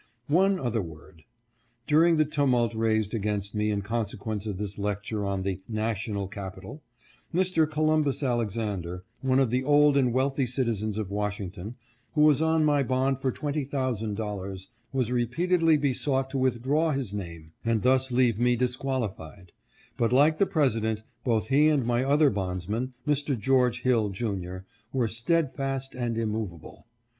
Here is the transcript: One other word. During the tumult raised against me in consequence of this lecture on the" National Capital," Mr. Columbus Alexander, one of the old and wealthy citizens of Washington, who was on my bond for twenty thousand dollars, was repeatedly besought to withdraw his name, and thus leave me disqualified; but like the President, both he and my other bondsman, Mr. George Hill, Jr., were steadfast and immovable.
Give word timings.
One 0.25 0.59
other 0.59 0.81
word. 0.81 1.25
During 1.85 2.15
the 2.15 2.25
tumult 2.25 2.73
raised 2.73 3.13
against 3.13 3.53
me 3.53 3.69
in 3.69 3.83
consequence 3.83 4.47
of 4.47 4.57
this 4.57 4.79
lecture 4.79 5.27
on 5.27 5.43
the" 5.43 5.61
National 5.83 6.27
Capital," 6.27 6.81
Mr. 7.31 7.69
Columbus 7.69 8.23
Alexander, 8.23 9.03
one 9.21 9.37
of 9.39 9.51
the 9.51 9.63
old 9.63 9.97
and 9.97 10.11
wealthy 10.11 10.47
citizens 10.47 10.97
of 10.97 11.11
Washington, 11.11 11.75
who 12.15 12.21
was 12.21 12.41
on 12.41 12.65
my 12.65 12.81
bond 12.81 13.19
for 13.19 13.31
twenty 13.31 13.63
thousand 13.63 14.15
dollars, 14.15 14.69
was 14.91 15.11
repeatedly 15.11 15.77
besought 15.77 16.31
to 16.31 16.37
withdraw 16.39 16.89
his 16.89 17.13
name, 17.13 17.51
and 17.63 17.83
thus 17.83 18.11
leave 18.11 18.39
me 18.39 18.55
disqualified; 18.55 19.51
but 19.97 20.11
like 20.11 20.39
the 20.39 20.47
President, 20.47 21.03
both 21.23 21.49
he 21.49 21.67
and 21.69 21.85
my 21.85 22.03
other 22.03 22.31
bondsman, 22.31 22.91
Mr. 23.07 23.37
George 23.39 23.83
Hill, 23.83 24.09
Jr., 24.09 24.61
were 24.91 25.07
steadfast 25.07 25.93
and 25.93 26.17
immovable. 26.17 26.87